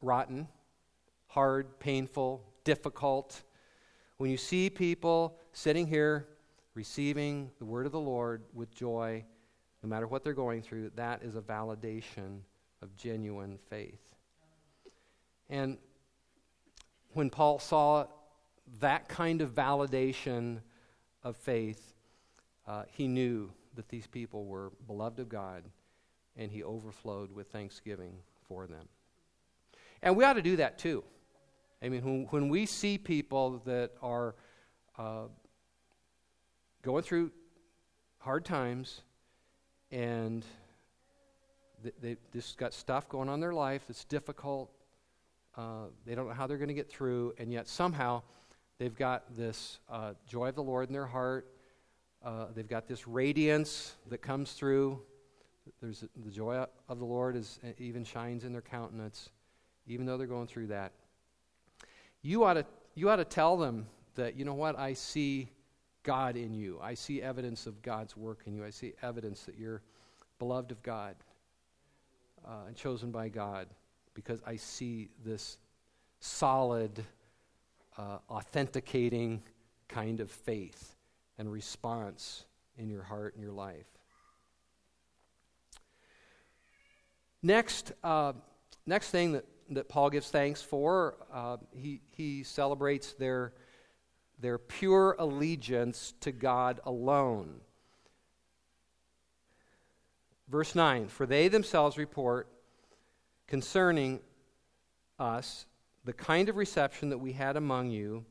[0.00, 0.48] rotten,
[1.26, 3.42] hard, painful, difficult.
[4.16, 6.26] When you see people sitting here
[6.72, 9.26] receiving the word of the Lord with joy,
[9.82, 12.40] no matter what they're going through, that is a validation
[12.80, 14.00] of genuine faith.
[15.50, 15.76] And
[17.12, 18.06] when Paul saw
[18.80, 20.60] that kind of validation
[21.22, 21.94] of faith,
[22.66, 25.64] uh, he knew that these people were beloved of God
[26.36, 28.14] and he overflowed with thanksgiving
[28.46, 28.88] for them.
[30.02, 31.02] And we ought to do that too.
[31.82, 34.34] I mean, when, when we see people that are
[34.98, 35.24] uh,
[36.82, 37.30] going through
[38.18, 39.02] hard times
[39.90, 40.44] and
[41.82, 44.70] they, they just got stuff going on in their life that's difficult
[45.58, 48.22] uh, they don't know how they're going to get through, and yet somehow
[48.78, 51.52] they've got this uh, joy of the Lord in their heart.
[52.24, 55.00] Uh, they've got this radiance that comes through.
[55.82, 59.30] There's the joy of the Lord is uh, even shines in their countenance,
[59.88, 60.92] even though they're going through that.
[62.22, 65.50] You ought to you ought to tell them that you know what I see
[66.04, 66.78] God in you.
[66.80, 68.64] I see evidence of God's work in you.
[68.64, 69.82] I see evidence that you're
[70.38, 71.16] beloved of God
[72.46, 73.66] uh, and chosen by God
[74.18, 75.58] because I see this
[76.18, 77.04] solid,
[77.96, 79.44] uh, authenticating
[79.86, 80.96] kind of faith
[81.38, 82.44] and response
[82.76, 83.86] in your heart and your life.
[87.44, 88.32] Next, uh,
[88.86, 93.52] next thing that, that Paul gives thanks for, uh, he, he celebrates their,
[94.40, 97.60] their pure allegiance to God alone.
[100.48, 102.48] Verse 9 For they themselves report
[103.48, 104.20] concerning
[105.18, 105.66] us
[106.04, 108.24] the kind of reception that we had among you,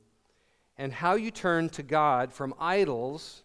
[0.78, 3.44] and how you turned to God from idols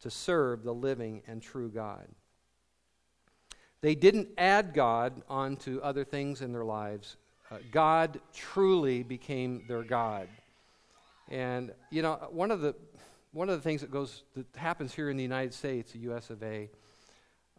[0.00, 2.06] to serve the living and true God.
[3.80, 7.16] They didn't add God onto other things in their lives.
[7.50, 10.28] Uh, God truly became their God.
[11.30, 12.74] And you know, one of the
[13.32, 16.30] one of the things that goes that happens here in the United States, the U.S.
[16.30, 16.70] of A.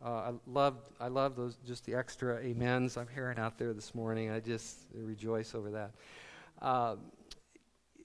[0.05, 3.95] Uh, I love I love those just the extra amens I'm hearing out there this
[3.95, 4.29] morning.
[4.29, 5.91] I just rejoice over that.
[6.61, 6.97] Uh,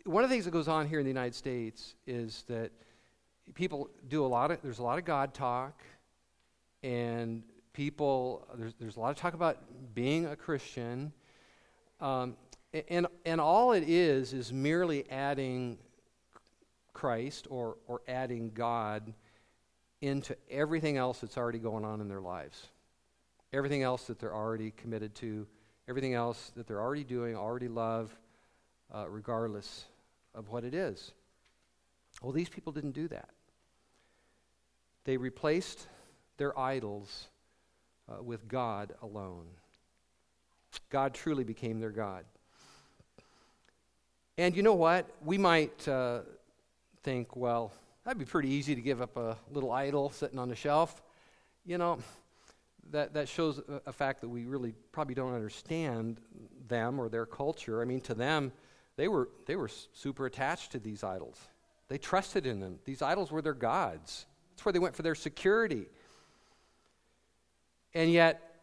[0.06, 2.70] one of the things that goes on here in the United States is that
[3.52, 5.82] people do a lot of there's a lot of God talk,
[6.82, 7.42] and
[7.74, 9.58] people, there's, there's a lot of talk about
[9.94, 11.12] being a Christian.
[12.00, 12.36] Um,
[12.88, 15.76] and, and all it is is merely adding
[16.94, 19.12] Christ or, or adding God
[20.00, 22.68] into everything else that's already going on in their lives.
[23.52, 25.46] Everything else that they're already committed to,
[25.88, 28.16] everything else that they're already doing, already love,
[28.94, 29.84] uh, regardless
[30.34, 31.12] of what it is.
[32.22, 33.30] Well, these people didn't do that.
[35.04, 35.86] They replaced
[36.36, 37.28] their idols
[38.08, 39.46] uh, with God alone.
[40.88, 42.24] God truly became their God.
[44.38, 45.06] And you know what?
[45.24, 46.20] We might uh,
[47.02, 47.72] think, well,
[48.10, 51.00] that'd be pretty easy to give up a little idol sitting on the shelf.
[51.64, 52.00] You know,
[52.90, 56.20] that, that shows a, a, fact that we really probably don't understand
[56.66, 57.80] them or their culture.
[57.80, 58.50] I mean, to them,
[58.96, 61.38] they were, they were super attached to these idols.
[61.86, 62.80] They trusted in them.
[62.84, 64.26] These idols were their gods.
[64.50, 65.86] That's where they went for their security.
[67.94, 68.56] And yet,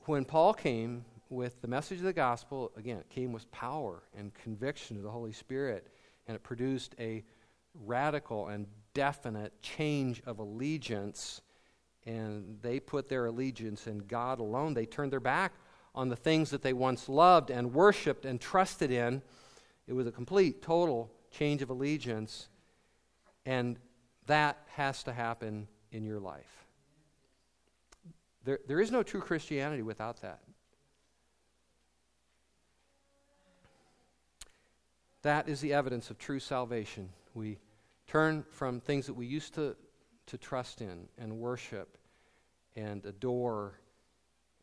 [0.00, 4.34] when Paul came with the message of the gospel, again, it came with power and
[4.34, 5.86] conviction of the Holy Spirit,
[6.26, 7.24] and it produced a
[7.74, 11.40] radical and definite change of allegiance.
[12.06, 14.74] And they put their allegiance in God alone.
[14.74, 15.52] They turned their back
[15.94, 19.22] on the things that they once loved and worshiped and trusted in.
[19.86, 22.48] It was a complete, total change of allegiance.
[23.44, 23.78] And
[24.26, 26.66] that has to happen in your life.
[28.44, 30.40] There, there is no true Christianity without that.
[35.22, 37.10] That is the evidence of true salvation.
[37.34, 37.58] We
[38.06, 39.76] turn from things that we used to,
[40.26, 41.96] to trust in and worship
[42.76, 43.78] and adore,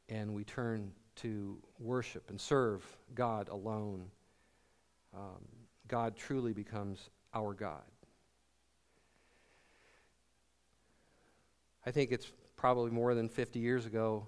[0.09, 4.05] and we turn to worship and serve God alone.
[5.15, 5.45] Um,
[5.87, 7.83] God truly becomes our God.
[11.85, 14.27] I think it's probably more than 50 years ago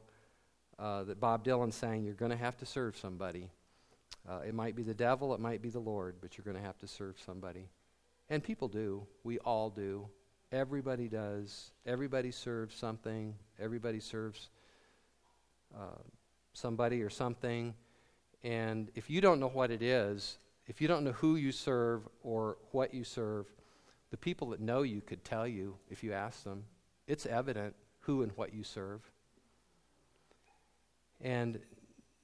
[0.77, 3.49] uh, that Bob Dylan sang, You're going to have to serve somebody.
[4.27, 6.63] Uh, it might be the devil, it might be the Lord, but you're going to
[6.63, 7.67] have to serve somebody.
[8.29, 9.07] And people do.
[9.23, 10.07] We all do.
[10.51, 11.71] Everybody does.
[11.85, 13.35] Everybody serves something.
[13.59, 14.49] Everybody serves
[15.75, 16.01] uh,
[16.53, 17.73] somebody or something.
[18.43, 22.07] And if you don't know what it is, if you don't know who you serve
[22.23, 23.47] or what you serve,
[24.11, 26.63] the people that know you could tell you if you ask them.
[27.07, 29.01] It's evident who and what you serve.
[31.21, 31.59] And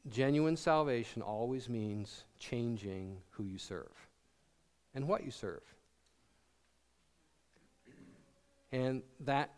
[0.09, 3.91] genuine salvation always means changing who you serve
[4.93, 5.61] and what you serve.
[8.75, 9.51] And that,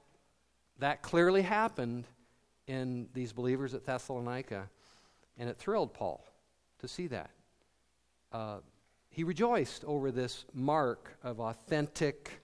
[0.78, 2.06] that clearly happened
[2.68, 4.70] in these believers at Thessalonica.
[5.40, 6.24] And it thrilled Paul
[6.80, 7.32] to see that.
[8.32, 8.58] Uh,
[9.10, 12.44] he rejoiced over this mark of authentic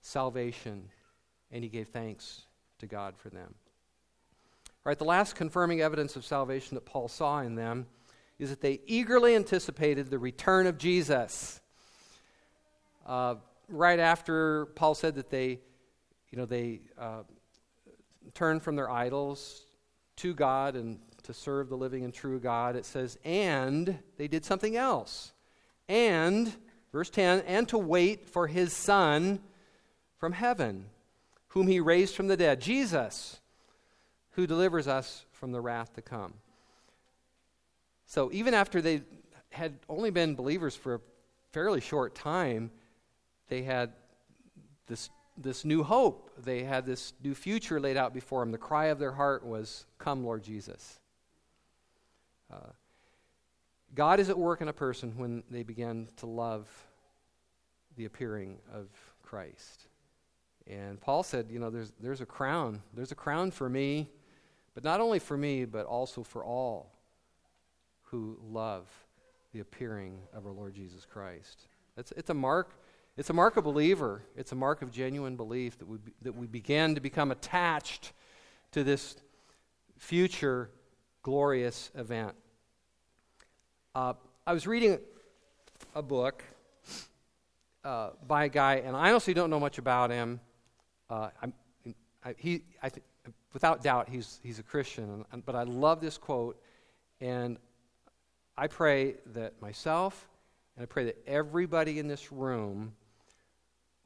[0.00, 0.88] salvation,
[1.52, 2.46] and he gave thanks
[2.78, 3.54] to God for them.
[4.64, 7.84] All right, the last confirming evidence of salvation that Paul saw in them
[8.38, 11.60] is that they eagerly anticipated the return of Jesus.
[13.04, 13.34] Uh,
[13.68, 15.60] right after Paul said that they,
[16.30, 17.22] you know, they uh,
[18.34, 19.66] turned from their idols
[20.16, 24.44] to God and to serve the living and true God, it says, and they did
[24.44, 25.32] something else.
[25.88, 26.52] And,
[26.92, 29.40] verse 10, and to wait for his Son
[30.18, 30.86] from heaven
[31.56, 33.40] whom he raised from the dead, Jesus,
[34.32, 36.34] who delivers us from the wrath to come.
[38.04, 39.00] So even after they
[39.48, 41.00] had only been believers for a
[41.52, 42.70] fairly short time,
[43.48, 43.94] they had
[44.86, 46.30] this, this new hope.
[46.44, 48.52] They had this new future laid out before them.
[48.52, 50.98] The cry of their heart was, Come, Lord Jesus.
[52.52, 52.70] Uh,
[53.94, 56.68] God is at work in a person when they begin to love
[57.96, 58.88] the appearing of
[59.22, 59.86] Christ.
[60.66, 62.82] And Paul said, you know, there's, there's a crown.
[62.92, 64.10] There's a crown for me
[64.74, 66.92] But not only for me, but also for all
[68.02, 68.86] who love
[69.52, 71.66] the appearing of our Lord Jesus Christ.
[71.96, 72.78] It's, it's a mark.
[73.16, 74.22] It's a mark of believer.
[74.36, 78.12] It's a mark of genuine belief that we, that we begin to become attached
[78.72, 79.16] to this
[79.96, 80.70] future
[81.22, 82.34] glorious event.
[83.94, 84.12] Uh,
[84.46, 84.98] I was reading
[85.94, 86.44] a book
[87.84, 90.38] uh, by a guy, and I honestly don't know much about him.
[91.08, 91.30] Uh,
[92.22, 93.02] I, he, I th-
[93.54, 96.60] without doubt, he's, he's a Christian, and, but I love this quote,
[97.22, 97.56] and
[98.58, 100.28] I pray that myself
[100.76, 102.92] and I pray that everybody in this room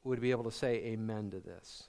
[0.03, 1.83] would be able to say amen to this.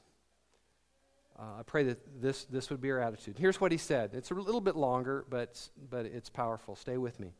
[1.39, 3.37] Uh, I pray that this, this would be our attitude.
[3.39, 4.11] Here's what he said.
[4.13, 6.77] It's a little bit longer, but, but it's powerful.
[6.77, 7.33] Stay with me.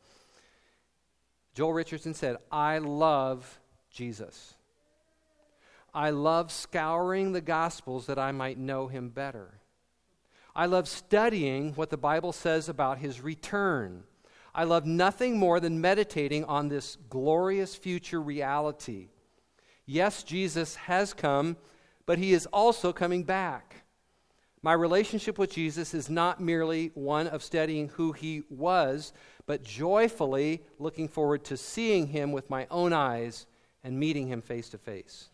[1.53, 3.59] Joel Richardson said, I love
[3.91, 4.55] Jesus.
[5.93, 9.59] I love scouring the Gospels that I might know him better.
[10.55, 14.03] I love studying what the Bible says about his return.
[14.55, 19.09] I love nothing more than meditating on this glorious future reality.
[19.85, 21.57] Yes, Jesus has come,
[22.05, 23.83] but he is also coming back.
[24.61, 29.11] My relationship with Jesus is not merely one of studying who he was,
[29.45, 33.45] but joyfully looking forward to seeing him with my own eyes
[33.83, 35.29] and meeting him face to face.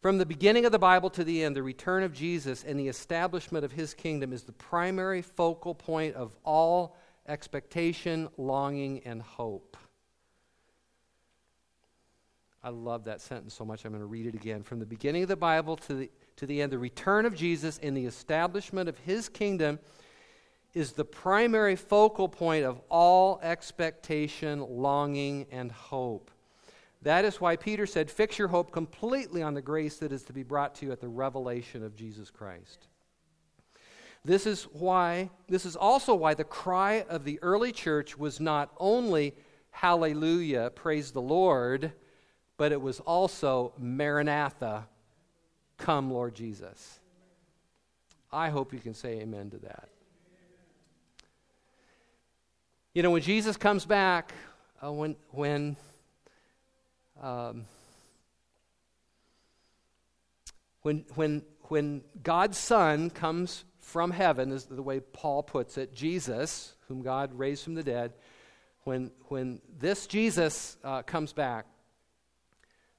[0.00, 2.88] From the beginning of the Bible to the end, the return of Jesus and the
[2.88, 9.76] establishment of his kingdom is the primary focal point of all expectation, longing, and hope.
[12.62, 14.62] I love that sentence so much, I'm going to read it again.
[14.62, 17.78] From the beginning of the Bible to the, to the end, the return of Jesus
[17.82, 19.78] and the establishment of his kingdom
[20.74, 26.30] is the primary focal point of all expectation, longing, and hope.
[27.02, 30.32] That is why Peter said, Fix your hope completely on the grace that is to
[30.32, 32.88] be brought to you at the revelation of Jesus Christ.
[34.24, 38.72] This is why, this is also why the cry of the early church was not
[38.78, 39.34] only
[39.70, 41.92] Hallelujah, praise the Lord,
[42.58, 44.86] but it was also Maranatha,
[45.78, 46.98] come, Lord Jesus.
[48.30, 49.88] I hope you can say amen to that.
[52.92, 54.32] You know, when Jesus comes back,
[54.84, 55.76] uh, when, when,
[57.22, 57.64] um,
[60.82, 66.74] when, when, when God's Son comes from heaven, is the way Paul puts it, Jesus,
[66.88, 68.14] whom God raised from the dead,
[68.82, 71.66] when, when this Jesus uh, comes back,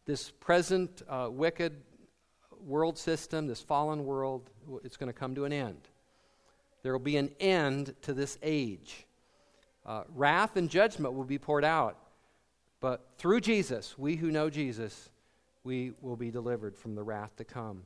[0.10, 1.84] this present uh, wicked
[2.66, 4.49] world system, this fallen world,
[4.84, 5.88] it's going to come to an end.
[6.82, 9.05] There will be an end to this age.
[9.86, 11.95] Uh, wrath and judgment will be poured out.
[12.80, 15.12] But through Jesus, we who know Jesus,
[15.64, 17.84] we will be delivered from the wrath to come.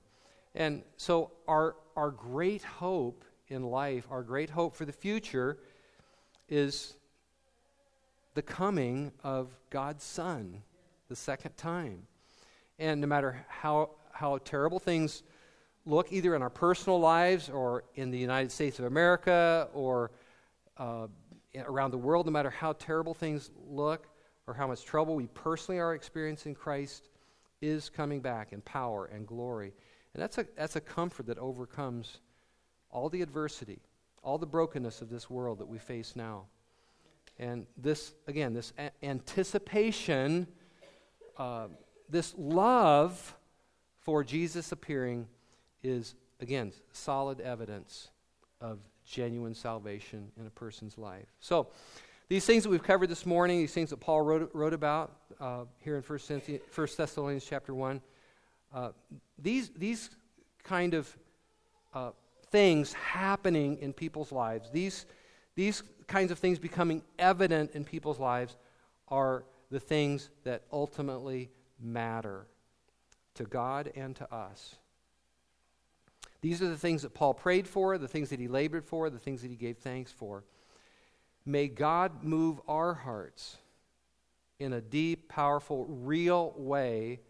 [0.56, 5.58] And so, our, our great hope in life, our great hope for the future,
[6.48, 6.94] is
[8.34, 10.64] the coming of God's Son
[11.10, 12.08] the second time.
[12.84, 15.24] And no matter how, how terrible things
[15.86, 20.12] look, either in our personal lives or in the United States of America or
[20.78, 21.08] uh,
[21.66, 24.10] around the world, no matter how terrible things look
[24.48, 27.08] or how much trouble we personally are experiencing, Christ
[27.62, 29.72] is coming back in power and glory.
[30.14, 32.20] And that's a, that's a comfort that overcomes
[32.90, 33.80] all the adversity,
[34.24, 36.48] all the brokenness of this world that we face now.
[37.40, 40.48] And this, again, this a- anticipation,
[41.38, 41.68] uh,
[42.10, 43.36] this love
[44.00, 45.28] for Jesus appearing
[45.84, 48.10] is, again, solid evidence
[48.62, 51.28] of genuine salvation in a person's life.
[51.40, 51.68] So,
[52.30, 55.66] these things that we've covered this morning, these things that Paul wrote, wrote about uh,
[55.80, 56.20] here in 1
[56.98, 58.02] Thessalonians chapter 1,
[58.74, 58.90] uh,
[59.38, 60.10] these, these
[60.64, 61.16] kind of
[61.94, 62.12] uh,
[62.50, 65.06] things happening in people's lives, these,
[65.56, 68.56] these kinds of things becoming evident in people's lives,
[69.10, 71.50] are the things that ultimately
[71.84, 72.48] matter
[73.36, 74.76] to God and to us.
[76.42, 79.20] These are the things that Paul prayed for, the things that he labored for, the
[79.20, 80.44] things that he gave thanks for.
[81.46, 83.58] May God move our hearts
[84.60, 87.22] in a deep, powerful, real way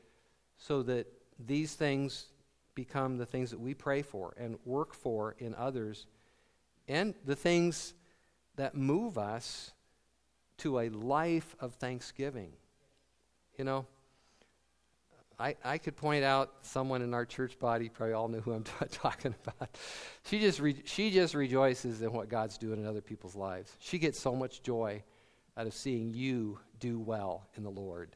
[0.57, 1.07] so that
[1.39, 2.27] these things
[2.75, 6.07] become the things that we pray for and work for in others
[6.87, 7.93] and the things
[8.55, 9.71] that move us
[10.57, 12.51] to a life of thanksgiving.
[13.57, 13.85] You know,
[15.39, 18.63] I, I could point out someone in our church body, probably all know who I'm
[18.63, 19.77] t- talking about.
[20.25, 23.75] She just, re- she just rejoices in what God's doing in other people's lives.
[23.79, 25.03] She gets so much joy
[25.57, 28.15] out of seeing you do well in the Lord.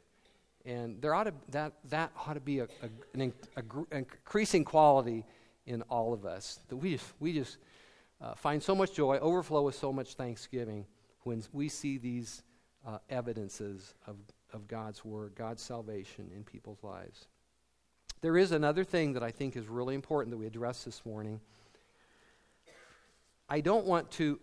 [0.65, 3.33] And there ought to, that, that ought to be a, a, an,
[3.91, 5.25] increasing quality
[5.65, 6.59] in all of us.
[6.67, 7.57] That we just, we just,
[8.19, 10.85] uh, find so much joy, overflow with so much thanksgiving
[11.23, 12.43] when we see these
[12.85, 14.15] uh, evidences of,
[14.53, 17.27] of God's Word, God's salvation in people's lives.
[18.21, 21.39] There is another thing that I think is really important that we address this morning.
[23.49, 24.39] I don't want to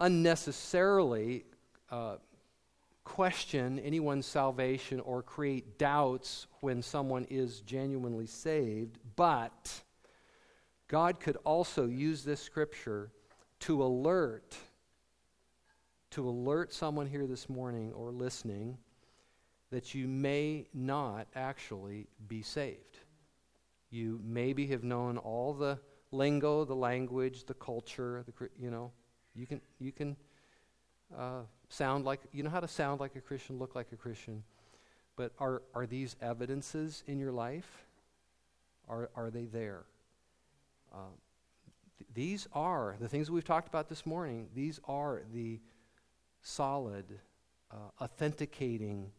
[0.00, 1.44] unnecessarily
[1.90, 2.16] uh,
[3.04, 9.82] question anyone's salvation or create doubts when someone is genuinely saved, but
[10.88, 13.10] God could also use this scripture
[13.60, 14.56] to alert
[16.10, 18.76] to alert someone here this morning or listening
[19.72, 22.98] that you may not actually be saved.
[23.90, 28.92] You maybe have known all the lingo, the language, the culture, the you know,
[29.34, 30.16] you can you can
[31.16, 34.44] uh, sound like you know how to sound like a Christian, look like a Christian,
[35.16, 37.86] but are are these evidences in your life?
[38.90, 39.84] Are are they there?
[40.92, 41.14] Uh,
[41.98, 44.48] th- these are the things we've talked about this morning.
[44.54, 45.60] These are the
[46.42, 47.06] solid,
[47.70, 49.12] uh, authenticating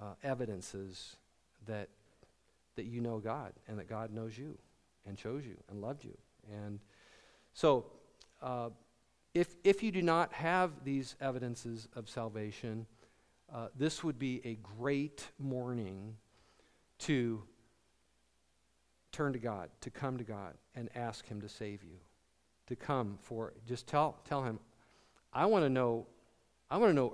[0.00, 1.16] uh, evidences
[1.66, 1.88] that
[2.76, 4.56] that you know God and that God knows you
[5.06, 6.16] and chose you and loved you.
[6.52, 6.78] And
[7.54, 7.86] so,
[8.42, 8.70] uh,
[9.34, 12.86] if, if you do not have these evidences of salvation,
[13.52, 16.16] uh, this would be a great morning
[17.00, 17.42] to
[19.12, 21.98] turn to God, to come to God and ask Him to save you.
[22.68, 24.58] To come for, just tell, tell Him,
[25.32, 26.06] I want to know,
[26.70, 27.08] I want to know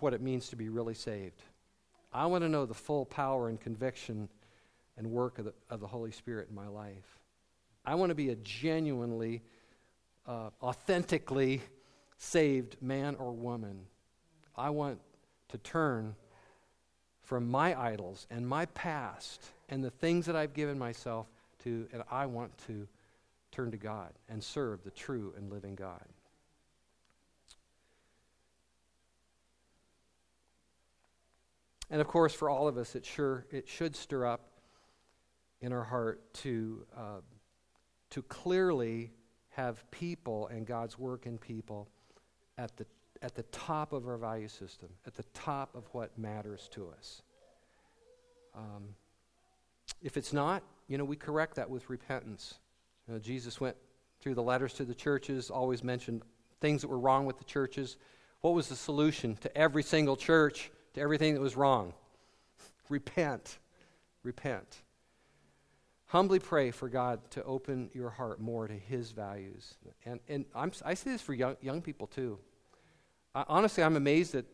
[0.00, 1.42] what it means to be really saved.
[2.12, 4.28] I want to know the full power and conviction
[4.96, 7.18] and work of the, of the Holy Spirit in my life.
[7.84, 9.42] I want to be a genuinely
[10.26, 11.62] uh, authentically
[12.18, 13.86] saved man or woman.
[14.56, 15.00] I want
[15.48, 16.14] to turn
[17.22, 21.26] from my idols and my past and the things that I've given myself
[21.64, 22.88] to, and I want to
[23.52, 26.04] turn to God and serve the true and living God.
[31.90, 34.50] And of course, for all of us, it sure it should stir up
[35.60, 37.20] in our heart to uh,
[38.10, 39.12] to clearly
[39.50, 41.88] have people and God's work in people
[42.56, 42.86] at the,
[43.22, 47.22] at the top of our value system, at the top of what matters to us.
[48.54, 48.94] Um,
[50.02, 52.54] if it's not, you know, we correct that with repentance.
[53.06, 53.76] You know, Jesus went
[54.20, 56.22] through the letters to the churches, always mentioned
[56.60, 57.96] things that were wrong with the churches.
[58.40, 61.94] What was the solution to every single church, to everything that was wrong?
[62.88, 63.58] Repent.
[64.22, 64.82] Repent.
[66.06, 69.76] Humbly pray for God to open your heart more to His values.
[70.04, 72.38] And, and I'm, i say this for young, young people too.
[73.34, 74.46] I, honestly, I'm amazed at,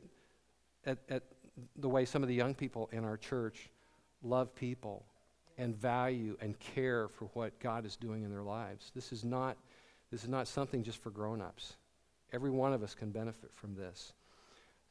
[0.84, 1.22] at, at
[1.76, 3.70] the way some of the young people in our church
[4.22, 5.05] love people
[5.57, 8.90] and value and care for what God is doing in their lives.
[8.95, 9.57] This is not,
[10.11, 11.74] this is not something just for grown ups.
[12.32, 14.12] Every one of us can benefit from this.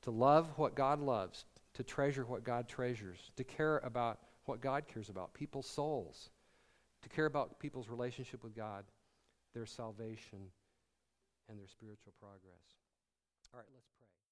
[0.04, 1.46] To love what God loves,
[1.76, 6.30] to treasure what God treasures, to care about what God cares about, people's souls
[7.04, 8.86] to care about people's relationship with God,
[9.54, 10.40] their salvation,
[11.50, 12.64] and their spiritual progress.
[13.54, 13.93] All right, let's